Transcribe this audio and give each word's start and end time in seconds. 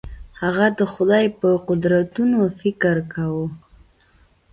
هغه 0.41 0.65
د 0.79 0.81
خدای 0.93 1.25
په 1.39 1.49
قدرتونو 1.67 2.39
فکر 2.59 2.95
کاوه. 3.13 3.45